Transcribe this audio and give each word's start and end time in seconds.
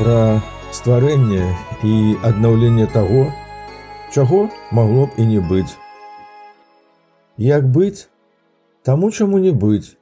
пра 0.00 0.40
стварэнне 0.72 1.44
і 1.84 1.94
аднаўленне 2.24 2.86
таго, 2.88 3.26
чаго 4.08 4.38
магло 4.72 5.02
б 5.10 5.20
і 5.20 5.24
не 5.28 5.40
быць. 5.44 5.76
Як 7.36 7.66
быць, 7.68 8.08
таму 8.82 9.10
чаму 9.12 9.38
не 9.38 9.52
быць, 9.52 9.96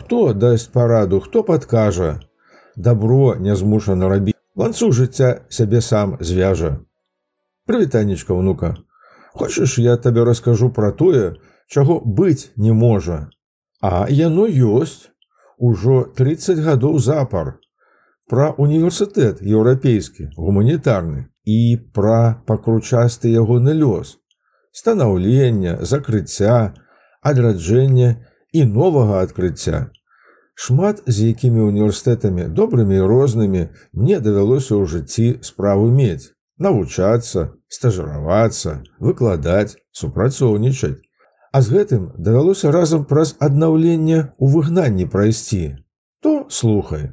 Хто 0.00 0.32
дасць 0.32 0.70
параду, 0.72 1.18
хто 1.20 1.42
падкажа, 1.42 2.20
Дабро 2.76 3.34
не 3.34 3.56
змушана 3.56 4.08
рабіць 4.08 4.38
ланцу 4.56 4.92
жыцця 4.92 5.42
сябе 5.48 5.80
сам 5.80 6.14
звяжа. 6.20 6.70
Прывітаннічка 7.66 8.32
ўнука, 8.38 8.76
Хочаш 9.34 9.78
я 9.78 9.96
табе 9.96 10.24
раскажу 10.24 10.70
пра 10.70 10.92
тое, 10.92 11.34
чаго 11.66 11.98
быць 12.00 12.54
не 12.56 12.72
можа, 12.72 13.30
А 13.82 14.06
яно 14.08 14.46
ёсць. 14.46 15.10
Ужо 15.58 16.06
30 16.16 16.62
гадоў 16.64 16.98
запар 16.98 17.58
пра 18.30 18.50
універсітэт 18.64 19.42
еўрапейскі 19.42 20.30
гуманітарны 20.38 21.26
і 21.54 21.58
пра 21.98 22.18
пакручасты 22.50 23.32
ягоны 23.42 23.74
лёс 23.78 24.16
станаўлення 24.80 25.78
закрыцця 25.92 26.58
адраджэння 27.32 28.10
і 28.54 28.64
новага 28.70 29.20
адкрыцця 29.26 29.82
шмат 30.54 31.02
з 31.06 31.34
якімі 31.34 31.66
універсітэтамі 31.66 32.48
добрымі 32.62 33.00
і 33.02 33.10
рознымі 33.12 33.66
мне 33.92 34.22
давялося 34.22 34.74
ў 34.78 34.84
жыцці 34.94 35.28
справу 35.50 35.90
мець 36.00 36.30
навучацца 36.66 37.46
стажыравацца 37.78 38.80
выкладаць 39.10 39.78
супрацоўнічаць 40.02 40.98
а 41.52 41.60
з 41.66 41.74
гэтым 41.74 42.10
давялося 42.18 42.70
разам 42.70 43.06
праз 43.10 43.34
аднаўленне 43.42 44.18
ў 44.38 44.46
выгнанні 44.54 45.06
прайсці. 45.10 45.82
То 46.22 46.46
слухай 46.48 47.10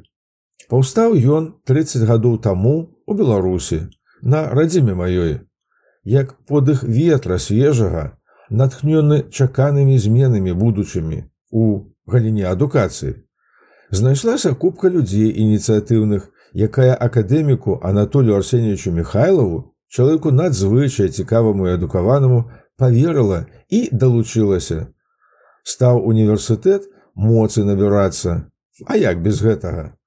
Паўстаў 0.68 1.16
ён 1.16 1.44
30 1.64 2.04
гадоў 2.08 2.36
таму 2.44 2.74
у 3.06 3.14
Беларусі 3.16 3.88
на 4.20 4.48
радзіме 4.52 4.94
маёй, 4.94 5.40
як 6.04 6.34
подых 6.50 6.82
ветра 6.84 7.38
свежага, 7.38 8.18
натхнёны 8.50 9.22
чаканымі 9.32 9.96
зменамі 9.96 10.52
будучымі 10.52 11.24
у 11.50 11.64
галіне 12.06 12.44
адукацыі. 12.52 13.14
Знайшлася 13.90 14.52
купка 14.52 14.92
людзей 14.92 15.32
ініцыятыўных, 15.32 16.28
якая 16.52 16.92
акадэміку 16.94 17.80
Анатолію 17.82 18.36
Арсеньевичу 18.36 18.92
Михайлову, 18.92 19.72
чалавеку 19.88 20.30
надзвычай 20.30 21.08
цікаваму 21.08 21.68
і 21.68 21.80
адукаванаму 21.80 22.44
поверыла 22.76 23.46
і 23.68 23.88
далучылася. 23.92 24.92
Стаў 25.64 26.04
універсітэт 26.04 26.88
моцы 27.16 27.64
набірацца, 27.64 28.52
А 28.86 28.96
як 28.96 29.22
без 29.22 29.42
гэтага? 29.42 29.97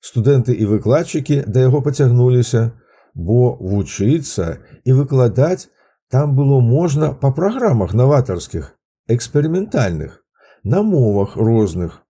Студэнты 0.00 0.54
і 0.54 0.64
выкладчыкі 0.72 1.42
да 1.46 1.66
яго 1.66 1.82
пацягнуліся, 1.82 2.72
бо 3.14 3.56
вучыцца 3.60 4.58
і 4.84 4.92
выкладаць 4.92 5.68
там 6.10 6.36
было 6.36 6.60
можна 6.60 7.12
па 7.12 7.30
праграмах 7.32 7.94
наватарскіх, 7.94 8.74
эксперыментальных, 9.08 10.22
на 10.62 10.82
мовах 10.82 11.36
розных, 11.36 12.02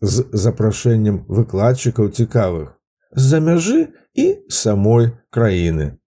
з 0.00 0.24
запрашэннем 0.32 1.24
выкладчыкаў 1.28 2.10
цікавых, 2.10 2.74
з-за 3.14 3.40
мяжы 3.40 3.88
і 4.14 4.26
самой 4.48 5.12
краіны, 5.30 5.98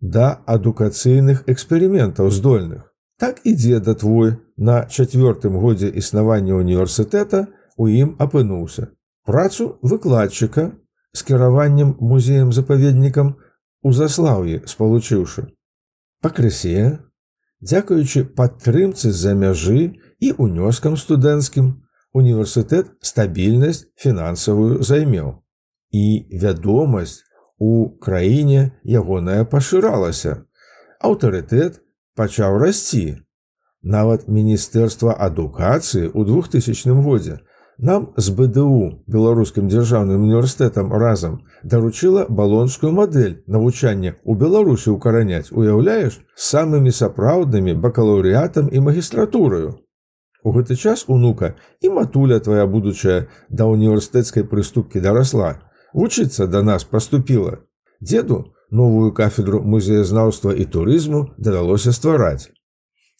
да 0.00 0.42
адукацыйных 0.46 1.44
эксперыментаў 1.46 2.30
здольных. 2.30 2.92
Так 3.18 3.40
і 3.44 3.54
дзеда 3.56 3.94
твой 3.94 4.36
на 4.56 4.84
чацвёртым 4.84 5.56
годзе 5.56 5.88
існавання 5.88 6.54
універсітэта 6.54 7.46
у 7.76 7.88
ім 7.88 8.16
апынуўся 8.20 8.92
працу 9.26 9.78
выкладчыка 9.82 10.70
з 11.12 11.22
кіраваннем 11.26 11.96
музеем-запаведнікам 12.00 13.34
у 13.82 13.92
заслаўі 13.92 14.62
спалучыўшы. 14.70 15.50
Пакрысе, 16.22 16.98
дзякуючы 17.60 18.24
падтрымцы 18.38 19.10
з-за 19.10 19.34
мяжы 19.34 19.98
і 20.20 20.32
унёскам 20.38 20.96
студэнцкім, 20.96 21.72
універсітэт 22.16 22.94
стабільнасць 23.00 23.86
фінансавую 24.00 24.82
займеў. 24.82 25.42
І 25.92 26.28
вядомасць 26.32 27.22
у 27.58 27.88
краіне 27.98 28.72
ягоная 28.84 29.44
пашыралася. 29.44 30.44
Аўтарытэт 31.00 31.80
пачаў 32.16 32.58
расці. 32.62 33.22
Нават 33.82 34.28
міністэрства 34.28 35.14
адукацыі 35.28 36.10
ў 36.10 36.20
2000 36.26 37.02
годзе 37.06 37.38
Нам 37.78 38.08
з 38.16 38.32
БДУ 38.32 39.04
беларускім 39.06 39.68
дзяржаўным 39.68 40.22
універсітэтам 40.24 40.92
разам 40.96 41.42
даручыла 41.62 42.24
балонскую 42.28 42.92
мадэль 42.96 43.44
навучання 43.46 44.16
ў 44.24 44.32
Беларусі 44.32 44.96
ўкараняць, 44.96 45.52
уяўляеш 45.52 46.16
самымі 46.32 46.88
сапраўднымі 46.88 47.76
бакалаўрыятам 47.76 48.72
і 48.72 48.80
магістратураю. 48.80 49.76
У 50.40 50.56
гэты 50.56 50.76
час 50.80 51.04
унука 51.12 51.52
і 51.84 51.92
матуля 51.92 52.40
твоя 52.40 52.64
будучая 52.64 53.28
да 53.50 53.68
універсітэцкай 53.68 54.48
прыступкі 54.48 55.04
дарасла. 55.04 55.60
Вучыцца 55.92 56.48
да 56.48 56.62
нас 56.62 56.84
паступіла. 56.84 57.60
Дзеду 58.00 58.56
новую 58.70 59.12
кафедру 59.12 59.60
музеязнаўства 59.60 60.56
і 60.56 60.64
турызму 60.64 61.34
давялося 61.36 61.92
ствараць. 61.92 62.48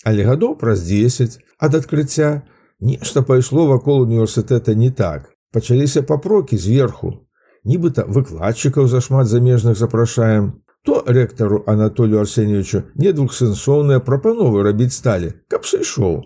Але 0.05 0.25
гадоў 0.25 0.56
праз 0.56 0.81
10 0.88 1.41
ад 1.61 1.75
адкрыцця, 1.75 2.47
Нешта 2.81 3.22
пайшло 3.22 3.66
вакол 3.66 4.03
універсітэта 4.03 4.75
не 4.75 4.91
так. 4.91 5.32
Пачаліся 5.53 6.03
папрокі 6.03 6.56
зверху. 6.56 7.26
Нібыта 7.64 8.04
выкладчыкаў 8.04 8.87
зашмат 8.87 9.26
замежных 9.26 9.78
запрашаем. 9.78 10.62
То 10.84 11.03
рэктару 11.06 11.64
Анатолію 11.66 12.20
Арсеньевичу 12.20 12.84
не 12.94 13.12
двухсэнсоўныя 13.12 13.98
прапановы 13.98 14.62
рабіць 14.62 14.94
сталі, 14.94 15.32
каб 15.48 15.64
сышоў. 15.66 16.22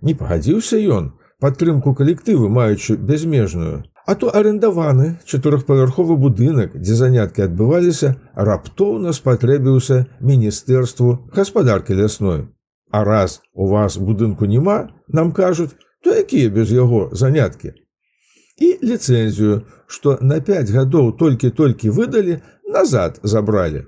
Не 0.00 0.14
пагадзіўся 0.14 0.78
ён, 0.78 1.12
падтрымку 1.40 1.92
калектывы 1.94 2.48
маючы 2.48 2.96
бязмежную. 2.96 3.84
А 4.06 4.14
то 4.14 4.30
арендаваны 4.32 5.20
чатырохпавярховы 5.28 6.16
будынак, 6.16 6.78
дзе 6.80 6.94
заняткі 6.94 7.44
адбываліся, 7.50 8.14
раптоўна 8.32 9.12
спатрэбіўся 9.12 10.06
міністэрству 10.20 11.28
гаспадаркі 11.34 11.98
лясной. 11.98 12.48
А 12.90 13.04
раз 13.04 13.42
у 13.52 13.68
вас 13.68 13.98
будынку 13.98 14.46
няма, 14.46 14.88
нам 15.08 15.32
кажуць, 15.32 15.76
то 16.08 16.14
якія 16.14 16.50
без 16.50 16.72
яго 16.72 17.10
заняткі. 17.12 17.72
І 18.56 18.80
ліцэнзію, 18.82 19.62
што 19.86 20.16
на 20.20 20.40
5 20.40 20.70
гадоў 20.72 21.12
толькі-толькі 21.20 21.92
выдалі, 21.92 22.40
назад 22.64 23.20
забралі. 23.22 23.84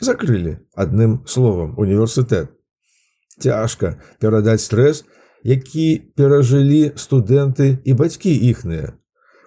Закрылі 0.00 0.58
адным 0.76 1.24
словам 1.24 1.72
універсітэт. 1.80 2.52
Цяжка 3.40 3.96
перадаць 4.20 4.68
стрэс, 4.68 5.04
які 5.44 6.12
перажылі 6.12 6.92
студэнты 7.00 7.80
і 7.84 7.92
бацькі 7.96 8.36
іхныя. 8.36 8.92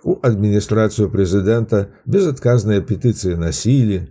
У 0.02 0.18
адміністрацыю 0.18 1.14
прэзідэнта 1.14 1.94
безадказныя 2.10 2.82
петыцыі 2.82 3.38
насілі, 3.38 4.10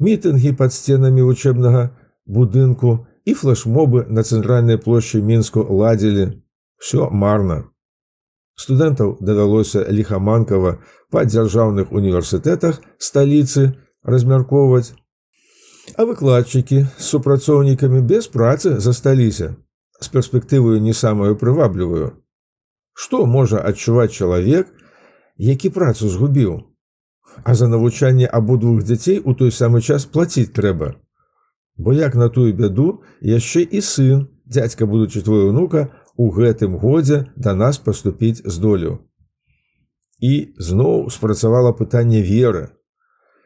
мітынгі 0.00 0.56
пад 0.56 0.72
сценамі 0.72 1.28
вучэбнага 1.28 1.92
будынку 2.24 3.04
і 3.28 3.36
флешмобы 3.36 4.06
на 4.08 4.24
цэнтральнай 4.24 4.80
плошчы 4.80 5.20
мінску 5.20 5.60
ладзілі, 5.60 6.40
все 6.84 7.08
марна. 7.10 7.64
Студэнтаў 8.60 9.16
давялося 9.24 9.82
ліхаманкава 9.88 10.76
па 11.10 11.24
дзяржаўных 11.24 11.90
універсітэтах 11.90 12.82
сталіцы 12.98 13.72
размяркоўваць. 14.04 14.92
А 15.96 16.04
выкладчыкі 16.04 16.84
з 16.84 17.04
супрацоўнікамі 17.08 18.04
без 18.12 18.28
працы 18.28 18.76
засталіся 18.84 19.56
з 20.00 20.12
перспектываю 20.12 20.76
не 20.84 20.92
самую 20.92 21.40
прываблівую. 21.40 22.12
Што 22.92 23.24
можа 23.26 23.64
адчуваць 23.64 24.12
чалавек, 24.12 24.68
які 25.36 25.70
працу 25.70 26.08
згубіў, 26.12 26.62
А 27.42 27.54
за 27.54 27.66
навучанне 27.66 28.26
абодвух 28.26 28.84
дзяцей 28.84 29.18
у 29.18 29.34
той 29.34 29.50
самы 29.50 29.80
час 29.82 30.04
плаціць 30.06 30.52
трэба. 30.54 30.94
Бо 31.76 31.92
як 31.92 32.14
на 32.14 32.28
тую 32.28 32.54
бяду 32.54 33.02
яшчэ 33.20 33.66
і 33.66 33.80
сын, 33.82 34.28
дядзька 34.46 34.86
будучы 34.86 35.18
твой 35.20 35.48
унука, 35.48 35.90
у 36.16 36.30
гэтым 36.30 36.78
годзе 36.78 37.26
да 37.36 37.54
нас 37.54 37.78
паступіць 37.78 38.42
з 38.44 38.58
долю. 38.58 38.98
І 40.20 40.54
зноў 40.58 41.10
спрацавала 41.10 41.72
пытанне 41.72 42.22
веры. 42.22 42.70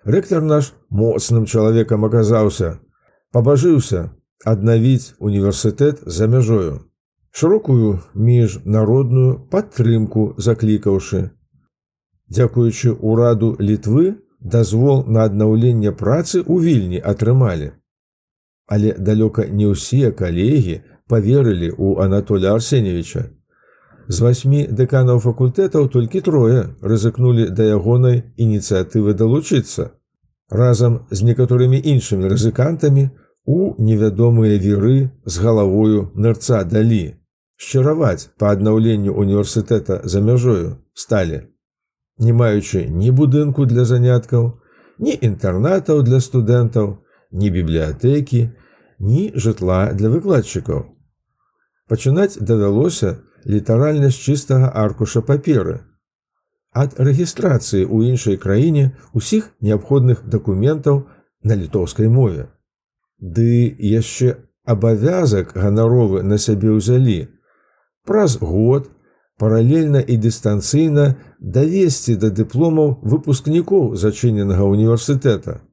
Рэктар 0.04 0.42
наш 0.42 0.74
моцным 0.90 1.46
чалавекам 1.46 2.04
аказаўся, 2.04 2.78
пабажыўся 3.32 4.10
аднавіць 4.44 5.14
універсітэт 5.18 6.04
за 6.06 6.28
мяжою, 6.28 6.84
шырокую 7.32 7.98
міжнародную 8.14 9.48
падтрымку 9.50 10.34
заклікаўшы. 10.38 11.30
Дзякуючы 12.28 12.94
ўраду 13.00 13.56
літвы 13.58 14.20
дазвол 14.40 15.04
на 15.06 15.24
аднаўленне 15.24 15.92
працы 15.92 16.44
ў 16.44 16.60
вільні 16.62 17.00
атрымалі. 17.00 17.72
Але 18.68 18.92
далёка 18.92 19.48
не 19.48 19.66
ўсе 19.72 20.12
калегі 20.12 20.84
поверылі 21.08 21.74
ў 21.74 22.04
Анатоля 22.04 22.54
Арсеньевича. 22.54 23.28
З 24.08 24.16
васьмі 24.24 24.64
дэканаў 24.72 25.20
факультэтаў 25.20 25.88
толькі 25.92 26.24
трое 26.24 26.72
рызыкнулі 26.80 27.48
да 27.52 27.64
ягонай 27.76 28.24
ініцыятывы 28.36 29.14
далучыцца. 29.14 29.98
разам 30.48 31.00
з 31.10 31.24
некаторымі 31.28 31.80
іншымі 31.92 32.28
рызыкантамі 32.32 33.08
у 33.44 33.74
невядомыя 33.84 34.56
віры 34.64 35.10
з 35.24 35.44
галавою 35.44 36.08
нырца 36.14 36.64
далі 36.64 37.02
шчыраваць 37.60 38.32
па 38.40 38.52
аднаўленню 38.56 39.12
універсітэта 39.12 40.00
за 40.04 40.24
мяжою 40.24 40.76
сталі 40.94 41.42
не 42.18 42.32
маючы 42.32 42.86
ні 43.00 43.12
будынку 43.20 43.68
для 43.72 43.84
заняткаў 43.84 44.48
ні 44.98 45.18
інтэрнатаў 45.30 46.02
для 46.08 46.20
студэнтаў 46.24 46.96
ні 47.30 47.50
бібліятэкі 47.56 48.40
ні 49.10 49.24
жытла 49.36 49.80
для 49.92 50.08
выкладчыкаў 50.16 50.84
пачынаць 51.88 52.38
давялося 52.40 53.16
літаральна 53.44 54.10
з 54.10 54.16
чыстага 54.16 54.68
аркуша 54.74 55.22
паперы. 55.22 55.80
Ад 56.72 57.00
рэгістрацыі 57.00 57.88
ў 57.88 58.12
іншай 58.12 58.36
краіне 58.36 58.92
усіх 59.12 59.48
неабходных 59.60 60.20
дакументаў 60.28 61.06
на 61.42 61.56
літоўскай 61.56 62.12
мове. 62.12 62.52
Ды 63.18 63.72
яшчэ 63.80 64.36
абавязак 64.68 65.56
ганаровы 65.56 66.22
на 66.22 66.38
сябе 66.38 66.76
ўзялі. 66.76 67.32
Праз 68.04 68.36
год 68.36 68.92
паралельна 69.40 70.04
і 70.04 70.18
дыстанцыйна 70.20 71.16
давесці 71.40 72.18
да 72.20 72.28
дыпломаў 72.28 73.00
выпускнікоў 73.00 73.96
зачыненага 73.96 74.68
універсітэта. 74.68 75.64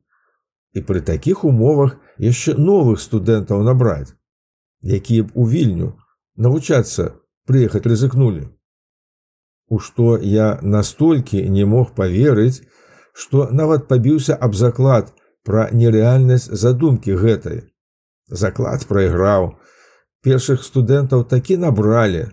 І 0.74 0.82
пры 0.82 1.02
такіх 1.02 1.44
умовах 1.44 2.00
яшчэ 2.24 2.56
новых 2.56 3.04
студэнтаў 3.04 3.68
набраць, 3.68 4.16
якія 4.84 5.28
б 5.28 5.32
у 5.36 5.48
вільню 5.50 5.94
навучацца 6.38 7.12
прыехаць 7.48 7.86
рызыкнулі. 7.86 8.48
У 9.70 9.80
што 9.80 10.18
я 10.22 10.60
настолькі 10.62 11.42
не 11.50 11.66
мог 11.66 11.94
паверыць, 11.98 12.62
што 13.14 13.50
нават 13.52 13.88
пабіўся 13.88 14.36
аб 14.36 14.56
заклад 14.56 15.14
пра 15.46 15.70
нерэальнасць 15.72 16.50
задумкі 16.64 17.18
гэтай. 17.22 17.62
Заклад 18.30 18.86
прайграў, 18.90 19.56
першых 20.26 20.64
студэнтаў 20.66 21.26
такі 21.30 21.58
набралі. 21.58 22.26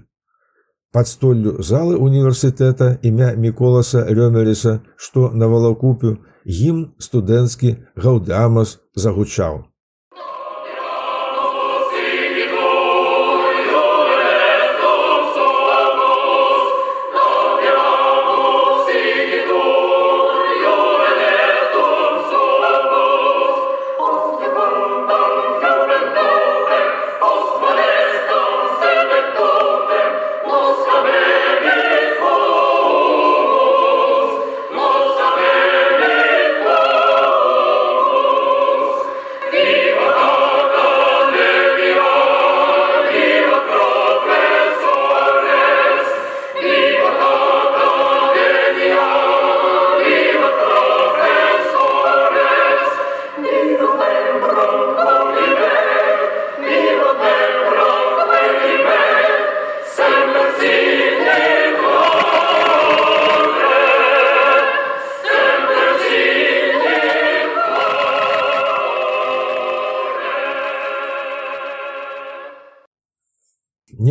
Пад 0.93 1.09
столлю 1.09 1.57
залы 1.65 1.97
універсітэта 1.97 2.99
імя 3.03 3.33
міколаса 3.37 4.05
Рёмеріса, 4.09 4.81
што 4.97 5.31
на 5.33 5.49
валакупю 5.49 6.19
гімн 6.45 6.93
студэнцкі 6.99 7.77
гаўдамас 7.97 8.81
загучаў. 8.95 9.72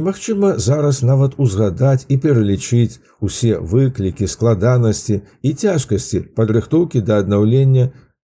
Немагчыма 0.02 0.58
зараз 0.58 1.04
нават 1.06 1.36
узгадаць 1.38 2.10
і 2.10 2.16
пералічыць 2.18 2.98
усе 3.22 3.62
выклікі 3.62 4.26
складанасці 4.26 5.18
і 5.46 5.50
цяжкасці 5.54 6.22
падрыхтоўкі 6.38 7.02
да 7.06 7.20
аднаўлення 7.22 7.84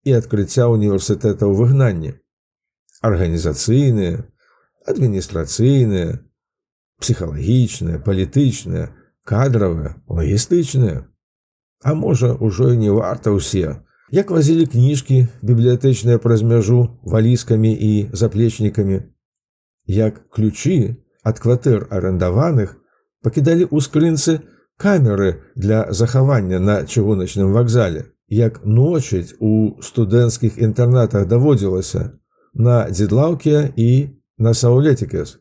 і 0.03 0.15
адкрыцця 0.18 0.65
універсітэта 0.68 1.47
ў 1.47 1.56
выгнанні. 1.56 2.12
Арганізацыйныя, 3.07 4.19
адміністрацыйныя, 4.83 6.19
псіхалагічныя, 7.00 8.03
палітычныя, 8.03 8.91
кадравыя, 9.24 9.95
лагістычныя. 10.12 11.07
А 11.88 11.94
можа, 11.95 12.33
ужо 12.35 12.74
і 12.75 12.81
не 12.83 12.91
варта 12.91 13.31
ўсе, 13.31 13.79
як 14.12 14.35
вазілі 14.35 14.67
кніжкі 14.67 15.21
бібліятэчныя 15.39 16.19
праз 16.19 16.44
мяжу 16.44 17.00
валіскамі 17.07 17.71
і 17.71 17.94
заплечнікамі, 18.12 19.07
як 19.88 20.19
ключы, 20.27 21.00
ад 21.23 21.39
кватэр 21.39 21.88
арендаваных 21.89 22.77
пакідалі 23.23 23.68
ў 23.69 23.77
скрынцы 23.81 24.41
камеры 24.77 25.41
для 25.56 25.94
захавання 25.94 26.59
на 26.59 26.85
чыгуначным 26.85 27.53
вакзале. 27.53 28.09
Як 28.27 28.63
ночыць 28.65 29.35
у 29.39 29.77
студэнцкіх 29.83 30.57
інтэрнатах 30.57 31.27
даводзілася 31.27 32.18
на 32.53 32.88
дзедлаўке 32.89 33.73
і 33.75 33.91
на 34.38 34.53
саулетікес. 34.53 35.38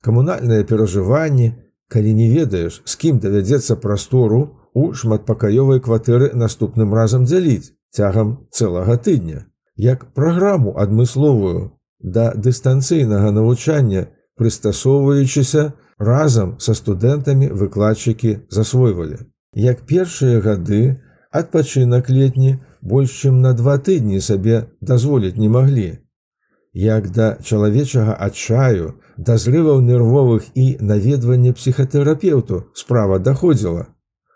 Камунальныя 0.00 0.64
перажыванні, 0.64 1.52
калі 1.88 2.14
не 2.14 2.30
ведаеш, 2.32 2.80
з 2.84 2.96
кім 2.96 3.18
давядзецца 3.18 3.76
прастору 3.76 4.56
у 4.74 4.92
шматпакаёвай 4.96 5.82
кватэры 5.84 6.32
наступным 6.32 6.94
разам 6.94 7.28
дзяліць 7.28 7.74
цягам 7.92 8.48
цэлага 8.50 8.96
тыдня. 8.96 9.44
Як 9.76 10.14
праграму 10.14 10.72
адмысловую 10.78 11.76
да 12.00 12.32
дыстанцыйнага 12.34 13.30
навучання 13.30 14.08
прыстасоўваючыся 14.38 15.72
разам 15.98 16.56
са 16.58 16.74
студэнтамі 16.74 17.48
выкладчыкі 17.52 18.36
засвойвалі. 18.50 19.18
Як 19.54 19.84
першыя 19.86 20.40
гады 20.40 21.00
адпачынак 21.30 22.08
летні 22.10 22.58
больш 22.80 23.12
чым 23.22 23.40
на 23.40 23.52
два 23.52 23.78
тыдні 23.78 24.20
сабе 24.20 24.66
дазволіць 24.80 25.36
не 25.36 25.48
маглі. 25.48 25.98
Як 26.72 27.10
да 27.10 27.36
чалавечага 27.44 28.16
адчаю, 28.18 28.94
да 29.16 29.36
зрываў 29.36 29.80
нервовых 29.84 30.48
і 30.54 30.76
наведвання 30.80 31.52
псіхатэрапеўту 31.52 32.64
справа 32.72 33.18
даходзіла. 33.18 33.86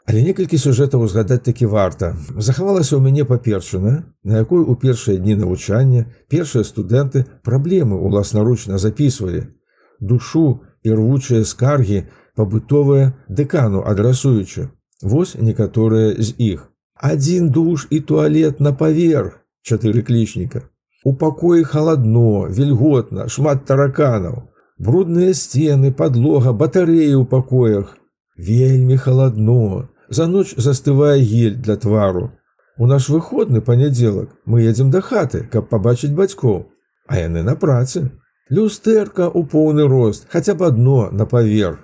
Але 0.06 0.22
некалькі 0.22 0.58
сюжэтаў 0.60 1.02
узгадаць 1.02 1.42
такі 1.42 1.66
варта. 1.66 2.14
Захавалася 2.36 2.94
ў 2.94 3.02
мяне 3.02 3.24
паперчына, 3.26 4.06
на 4.22 4.38
якой 4.38 4.62
у 4.62 4.76
першыя 4.76 5.18
дні 5.18 5.34
навучання 5.34 6.06
першыя 6.30 6.62
студэнты 6.62 7.24
праблемы 7.42 7.98
ўласнаручна 7.98 8.78
запісвалі, 8.78 9.55
душу 10.00 10.60
і 10.82 10.92
рвучыя 10.92 11.44
скаргі 11.44 12.04
пабытовыя 12.36 13.12
дэкану 13.28 13.82
адрасуючы. 13.82 14.68
Вось 15.02 15.34
некаторыя 15.34 16.14
з 16.18 16.34
іх. 16.38 16.68
Адзін 16.96 17.50
душ 17.50 17.86
і 17.90 18.00
туалет 18.00 18.60
на 18.60 18.72
паверх 18.72 19.40
чатыры 19.62 20.02
клічніка. 20.02 20.62
У 21.04 21.14
пакоі 21.14 21.64
халадно, 21.64 22.48
вільготна, 22.50 23.28
шмат 23.28 23.64
тараканаў, 23.64 24.48
брудныя 24.78 25.34
сцены, 25.34 25.92
подлога, 25.92 26.52
батареі 26.52 27.14
ў 27.14 27.24
пакоях. 27.26 27.96
Вельмі 28.36 28.96
халадно. 28.96 29.88
За 30.08 30.26
ноч 30.26 30.54
застывае 30.56 31.20
гель 31.20 31.56
для 31.56 31.76
твару. 31.76 32.32
У 32.78 32.86
наш 32.86 33.08
выходны 33.08 33.60
панядзелак 33.60 34.30
мы 34.44 34.62
едзем 34.62 34.90
да 34.90 35.00
хаты, 35.00 35.46
каб 35.52 35.68
пабачыць 35.68 36.12
бацькоў, 36.12 36.66
а 37.08 37.18
яны 37.18 37.42
на 37.42 37.56
працы. 37.56 38.10
Люстэрка 38.50 39.26
ў 39.26 39.42
поўны 39.50 39.88
рост, 39.90 40.30
хаця 40.30 40.54
б 40.54 40.70
адно 40.70 41.10
на 41.10 41.26
паверх. 41.26 41.82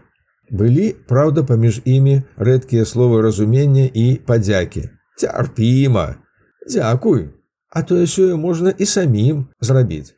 Былі, 0.51 0.93
праўда, 1.09 1.43
паміж 1.43 1.81
імі 1.85 2.23
рэдкія 2.37 2.85
словы 2.85 3.23
разумення 3.23 3.89
і 3.89 4.21
падзякі. 4.27 4.91
Цярпіма, 5.19 6.23
Дякуй, 6.69 7.31
а 7.71 7.83
то 7.83 7.95
сёе 8.07 8.37
можна 8.37 8.71
і 8.71 8.87
самім 8.87 9.47
зрабіць. 9.61 10.15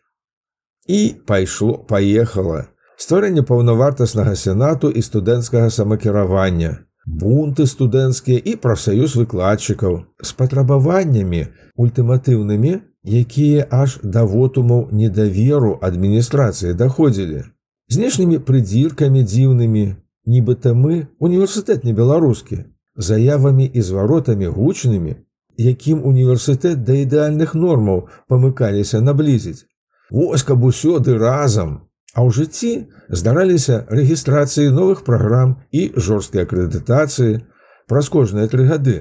І 0.86 1.14
пайшло, 1.26 1.78
паехала. 1.88 2.68
Створэнне 2.96 3.42
паўнавартаснага 3.42 4.36
сенату 4.36 4.90
і 4.90 5.00
студэнцкага 5.02 5.70
самакіравання. 5.70 6.84
Бунты 7.06 7.66
студэнцкія 7.66 8.38
і 8.38 8.56
прафсаюз 8.56 9.16
выкладчыкаў 9.16 10.04
з 10.20 10.30
патрабаваннямі 10.32 11.46
ультыматыўнымі 11.76 12.80
якія 13.04 13.66
аж 13.70 13.99
да 14.02 14.25
вотумаў 14.25 14.88
недаверу 14.92 15.78
адміністрацыі 15.80 16.75
даходзілі. 16.75 17.44
Знешнімі 17.88 18.38
прыдзіркамі 18.38 19.23
дзіўнымі, 19.23 19.84
нібыта 20.26 20.75
мы 20.75 21.06
універсітэт 21.20 21.84
не 21.84 21.92
беларускі, 21.92 22.64
заявамі 22.96 23.66
і 23.68 23.82
зваротамі 23.82 24.46
гучнымі, 24.46 25.16
якім 25.56 26.00
універсітэт 26.04 26.84
да 26.84 26.96
ідэальных 27.04 27.54
нормаў 27.54 28.08
памыкаліся 28.28 29.00
наблізіць. 29.00 29.68
Вось 30.11 30.42
каб 30.42 30.64
усёды 30.64 31.18
разам, 31.18 31.84
А 32.14 32.23
ў 32.23 32.30
жыцці 32.30 32.87
здараліся 33.11 33.76
рэгістрацыі 33.90 34.70
новых 34.70 35.02
праграм 35.02 35.58
і 35.75 35.90
жорсткай 35.99 36.46
акрэдытацыі 36.46 37.42
праз 37.90 38.08
кожныя 38.14 38.46
тры 38.46 38.70
гады. 38.70 38.99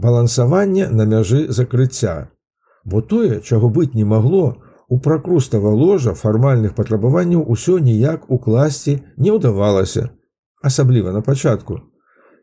Балансаванне 0.00 0.88
на 0.88 1.04
мяжы 1.04 1.52
закрыцця. 1.52 2.32
Бо 2.84 3.00
тое, 3.02 3.40
чаго 3.40 3.68
быць 3.68 3.94
не 3.94 4.04
магло, 4.04 4.56
у 4.88 4.98
пракрустава 4.98 5.70
ложа 5.70 6.14
фармальных 6.14 6.74
патрабаванняў 6.74 7.44
усё 7.46 7.78
ніяк 7.78 8.30
укласці 8.30 8.98
не 9.16 9.30
ўдавалася, 9.30 10.10
асабліва 10.62 11.12
на 11.12 11.22
пачатку. 11.22 11.80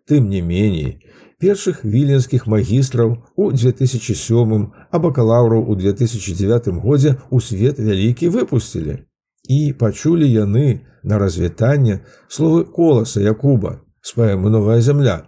Тым 0.08 0.30
не 0.30 0.42
меней, 0.42 1.04
першых 1.44 1.84
віленскіх 1.84 2.48
магістраў 2.48 3.18
у 3.36 3.52
2007 3.52 4.72
а 4.92 5.00
бакалаўраў 5.00 5.68
у 5.70 5.76
2009 5.76 6.68
годзе 6.82 7.18
ў 7.30 7.38
свет 7.42 7.80
вялікі 7.80 8.30
выпусцілі. 8.30 9.04
І 9.48 9.74
пачулі 9.74 10.28
яны 10.28 10.88
на 11.04 11.20
развітанне 11.20 12.00
словы 12.28 12.64
коласа 12.66 13.22
Якуба 13.22 13.80
з 14.02 14.16
паэмы 14.16 14.50
новая 14.50 14.82
зямля 14.82 15.28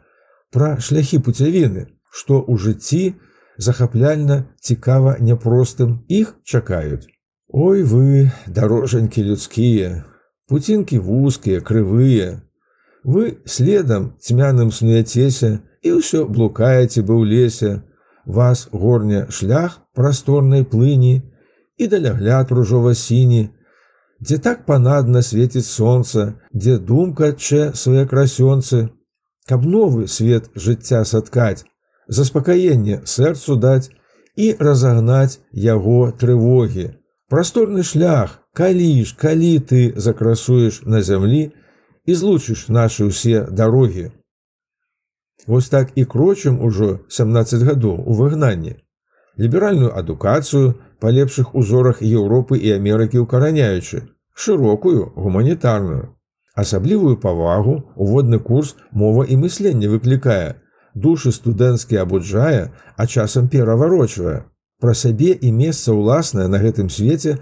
пра 0.51 0.79
шляхі 0.79 1.19
пуцявіны, 1.19 1.87
што 2.11 2.41
ў 2.41 2.57
жыцці 2.57 3.03
захапляльна 3.59 4.43
цікава 4.63 5.17
няпростым 5.19 5.99
іх 6.07 6.35
чакаюць. 6.43 7.07
Ой 7.51 7.83
вы, 7.83 8.31
дарожанькі 8.47 9.23
людскія, 9.23 10.05
пуцінкі 10.47 10.99
вузкія, 10.99 11.59
крывыя. 11.59 12.41
Вы 13.03 13.37
следам 13.45 14.15
цьмяным 14.19 14.71
снуяцеся 14.71 15.59
і 15.83 15.99
ўсё 15.99 16.25
блукаеце 16.27 17.03
бы 17.03 17.19
ў 17.19 17.23
лесе, 17.27 17.71
вас 18.25 18.67
горня 18.71 19.27
шлях 19.29 19.81
прасторнай 19.95 20.63
плыні 20.63 21.21
і 21.77 21.87
далягляд 21.87 22.51
ружова-сіні, 22.51 23.49
дзе 24.19 24.37
так 24.37 24.65
панадна 24.65 25.21
свеціць 25.23 25.67
сонца, 25.67 26.35
дзе 26.53 26.77
думка 26.77 27.31
чэ 27.33 27.73
свае 27.73 28.05
красёнцы, 28.05 28.89
каб 29.47 29.65
новы 29.65 30.07
свет 30.07 30.51
жыцця 30.55 31.03
саткаць, 31.03 31.65
заспакаенне 32.09 33.01
сэрцу 33.05 33.55
даць 33.55 33.89
і 34.35 34.55
разагнаць 34.59 35.39
яго 35.53 36.11
трывогі. 36.11 36.89
Прасторны 37.29 37.83
шлях, 37.83 38.39
калі 38.53 39.05
ж, 39.05 39.15
калі 39.15 39.53
ты 39.71 39.93
закрасуеш 39.95 40.81
на 40.85 41.01
зямлі 41.05 41.51
і 42.05 42.13
злучыш 42.21 42.67
нашы 42.73 43.09
ўсе 43.13 43.45
дарогі. 43.45 44.09
Вось 45.47 45.69
так 45.69 45.91
і 45.95 46.05
крочым 46.05 46.61
ужо 46.65 46.99
17 47.07 47.61
гадоў 47.63 48.01
у 48.05 48.13
выгнанні. 48.17 48.75
Ліберальную 49.39 49.93
адукацыю 49.95 50.75
па 50.99 51.11
лепшых 51.15 51.55
узорах 51.55 52.01
Еўропы 52.03 52.57
і 52.59 52.73
Амерыкі 52.75 53.23
ўкараняючы, 53.23 54.09
шырокую 54.33 55.13
гуманітарную. 55.15 56.15
Асаблівую 56.55 57.15
павагу 57.17 57.93
уводны 57.95 58.39
курс 58.39 58.75
мова 58.91 59.23
і 59.23 59.37
мыслення 59.37 59.87
выклікае. 59.87 60.59
Душы 60.99 61.31
студэнцкі 61.31 61.95
абуджае, 62.03 62.71
а 62.97 63.07
часам 63.07 63.47
пераварочвае. 63.47 64.43
Пра 64.79 64.93
сябе 64.93 65.31
і 65.31 65.51
месца 65.51 65.95
ўласнае 65.95 66.47
на 66.47 66.59
гэтым 66.59 66.89
свеце 66.91 67.39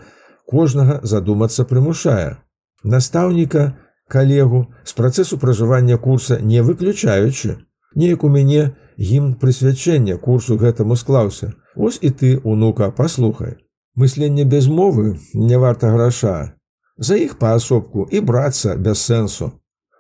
кожнага 0.50 1.00
задумацца 1.04 1.66
прымушае. 1.70 2.38
Настаўніка, 2.84 3.78
калегу 4.08 4.68
з 4.84 4.94
працэсу 4.94 5.38
пражывання 5.38 5.98
курса 5.98 6.40
не 6.40 6.62
выключаючы. 6.62 7.58
Неяк 7.96 8.24
у 8.24 8.30
мяне 8.30 8.76
гімн 8.98 9.36
прысвячэння 9.42 10.18
курсу 10.18 10.58
гэтаму 10.58 10.96
склаўся. 10.96 11.54
Вось 11.76 12.00
і 12.02 12.10
ты, 12.10 12.38
унука, 12.44 12.92
паслухай. 12.92 13.58
Мысленне 13.96 14.44
без 14.46 14.68
мовы 14.68 15.18
не 15.34 15.58
варта 15.58 15.92
граша. 15.92 16.54
За 16.98 17.18
іх 17.18 17.38
паасобку 17.38 18.08
і 18.12 18.22
брацца 18.22 18.76
без 18.76 19.02
сэнсу. 19.02 19.52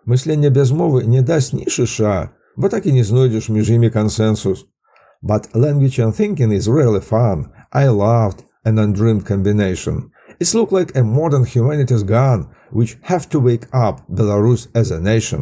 Мысленне 0.05 0.49
без 0.49 0.71
мовы 0.71 1.05
не 1.05 1.21
дасць 1.21 1.53
ні 1.53 1.65
шыша, 1.69 2.36
бо 2.57 2.69
так 2.69 2.85
і 2.85 2.93
не 2.93 3.03
знойдзеш 3.03 3.49
між 3.49 3.71
імі 3.71 3.89
кансенсус. 3.89 4.65
But 5.23 5.51
language 5.53 5.99
and 5.99 6.13
thinking 6.13 6.51
is 6.51 6.67
really 6.67 7.01
fun. 7.01 7.45
I 7.71 7.87
loved 7.87 8.39
an 8.63 8.75
undreamed 8.77 9.25
combination. 9.25 9.95
It's 10.39 10.53
look 10.53 10.71
like 10.71 10.91
a 10.95 11.03
modern 11.03 11.45
humanities 11.45 12.03
gun, 12.03 12.39
which 12.71 12.97
have 13.11 13.25
to 13.29 13.39
wake 13.39 13.67
up 13.85 13.95
Belarus 14.09 14.67
as 14.73 14.91
a 14.91 14.99
nation. 14.99 15.41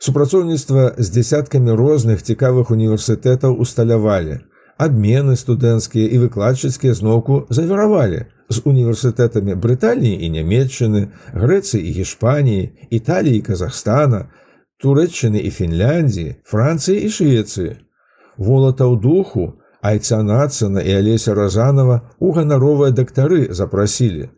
Супрацоўніцтва 0.00 0.94
з 0.98 1.06
дзясяткамі 1.12 1.72
розных 1.76 2.22
цікавых 2.22 2.70
універсітэтаў 2.72 3.58
усталявалі. 3.60 4.40
Адмены 4.78 5.36
студэнцкія 5.36 6.08
і 6.08 6.18
выкладчыцкія 6.24 6.94
зноўку 6.94 7.44
завіравалі 7.50 8.24
з 8.48 8.62
універсітэтамі 8.64 9.54
Брытаніі 9.54 10.16
і 10.24 10.30
Нямметчыны, 10.40 11.12
Грэцыі 11.36 11.84
і 11.84 11.90
Гішпаніі, 12.00 12.70
Італіі 12.90 13.36
і 13.36 13.44
Казахстана, 13.44 14.32
Турэччыны 14.80 15.40
і 15.44 15.50
Фінляндіі, 15.50 16.36
Францыі 16.44 16.96
і 17.04 17.08
Швецыі. 17.08 17.76
Волата 18.36 18.84
ў 18.88 18.96
духу, 19.00 19.60
Айца 19.82 20.22
Нацына 20.22 20.80
і 20.80 20.92
Алеся 21.00 21.34
Разанова 21.34 22.00
у 22.18 22.32
ганаровыя 22.32 22.90
дактары 22.92 23.52
запрасілі. 23.52 24.30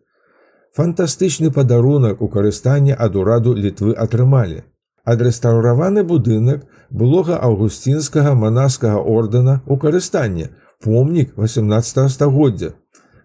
Фантастычны 0.75 1.51
падарунак 1.55 2.23
у 2.23 2.29
карыстанні 2.29 2.95
ад 2.99 3.17
ураду 3.17 3.55
літвы 3.55 3.95
атрымалі 3.95 4.63
адрэстаўраваны 5.05 6.05
будынак 6.07 6.63
былога 6.91 7.39
аўгусцінскага 7.49 8.35
манаскага 8.39 9.03
ордэна 9.03 9.55
ў 9.67 9.75
карыстанне 9.85 10.47
помнік 10.85 11.35
18 11.37 12.11
стагоддзя 12.15 12.71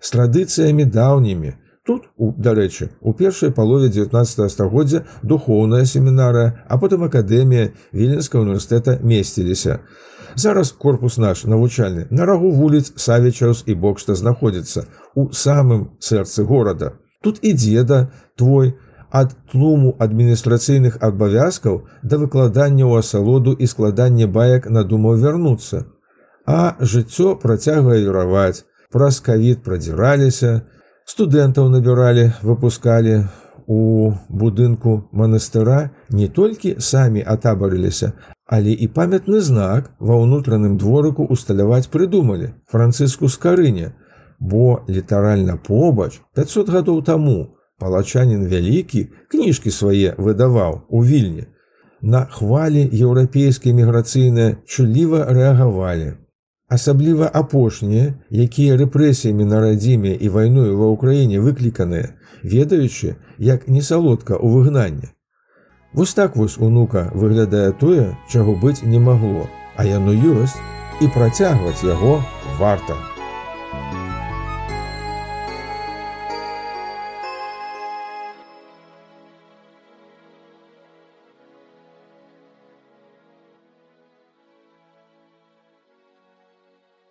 з 0.02 0.14
традыцыямі 0.16 0.86
даўнімі 0.98 1.54
тут 1.88 2.10
дарэчы 2.18 2.90
у 3.02 3.14
першай 3.14 3.52
палове 3.52 3.90
19 3.90 4.52
стагоддзя 4.52 5.06
духоўная 5.24 5.86
семінарыя 5.86 6.68
а 6.68 6.78
потым 6.78 7.08
акадэмія 7.08 7.72
віленска 7.94 8.40
універсітэта 8.44 9.00
месціліся. 9.02 9.80
Зараз 10.36 10.72
корпус 10.72 11.18
наш 11.18 11.46
навучальны 11.46 12.06
на 12.12 12.26
рагу 12.26 12.52
вуліц 12.52 12.92
савічаус 12.96 13.64
і 13.66 13.74
бокшта 13.74 14.16
знаходзіцца 14.16 14.86
у 15.16 15.32
самым 15.32 15.88
сэрцы 16.00 16.44
горада. 16.44 16.94
Тут 17.24 17.40
і 17.42 17.54
дзеда 17.54 18.12
твой 18.36 18.76
ад 19.10 19.34
тлуму 19.52 19.96
адміністрацыйных 20.04 21.00
абавязкаў 21.02 21.84
да 22.04 22.20
выкладання 22.22 22.84
ў 22.86 23.00
асалоду 23.00 23.56
і 23.56 23.68
складання 23.68 24.28
баек 24.28 24.70
надумаў 24.70 25.16
вярнуцца. 25.24 25.86
А 26.46 26.76
жыццё 26.80 27.36
працягвае 27.36 28.04
юраваць, 28.04 28.64
праз 28.92 29.20
кавід 29.20 29.64
прадзіраліся, 29.64 30.62
студэнтаў 31.08 31.70
набіралі, 31.72 32.32
выпускалі 32.44 33.28
у 33.68 34.12
будынку 34.30 35.10
манастыра 35.12 35.92
не 36.10 36.28
толькі 36.28 36.76
самі 36.80 37.24
атабарыліся, 37.24 38.12
але 38.46 38.72
і 38.72 38.88
памятны 38.88 39.40
знак 39.40 39.92
ва 40.00 40.20
ўнутраным 40.20 40.78
дворыку 40.78 41.28
усталяваць 41.36 41.88
прыдумалі 41.92 42.54
францыску 42.72 43.32
скарыне, 43.32 43.96
бо 44.40 44.84
літаральна 44.88 45.58
побач 45.58 46.20
500 46.36 46.70
гадоў 46.76 47.02
таму, 47.04 47.56
палачанін 47.80 48.48
вялікі 48.48 49.08
кніжкі 49.32 49.72
свае 49.72 50.16
выдаваў 50.18 50.84
у 50.90 51.04
вільні. 51.04 51.48
На 52.02 52.26
хвалі 52.32 52.84
еўрапейскія 52.94 53.74
міграцыйныя 53.74 54.58
чуліва 54.68 55.26
рэагавалі. 55.28 56.14
Асабліва 56.68 57.30
апошнія, 57.32 58.14
якія 58.28 58.76
рэпрэсіямі 58.76 59.46
на 59.48 59.64
радзіме 59.64 60.12
і 60.20 60.28
вайною 60.36 60.76
ва 60.76 60.92
ўкраіне 60.92 61.40
выкліканыя, 61.40 62.12
ведаючы, 62.44 63.16
як 63.40 63.72
не 63.72 63.80
салодка 63.80 64.36
ў 64.36 64.52
выгнанне. 64.52 65.16
Вось 65.96 66.12
так 66.14 66.36
вось 66.36 66.60
унука 66.60 67.08
выглядае 67.16 67.72
тое, 67.72 68.20
чаго 68.28 68.60
быць 68.60 68.84
не 68.84 69.00
магло, 69.00 69.48
а 69.80 69.88
яно 69.88 70.12
ёсць 70.12 70.60
і 71.00 71.08
працягваць 71.08 71.88
яго 71.88 72.20
варта. 72.60 73.00